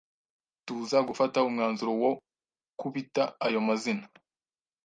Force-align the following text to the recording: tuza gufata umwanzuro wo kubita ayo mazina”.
tuza 0.65 0.97
gufata 1.09 1.37
umwanzuro 1.47 1.91
wo 2.01 2.11
kubita 2.79 3.23
ayo 3.45 3.59
mazina”. 3.67 4.05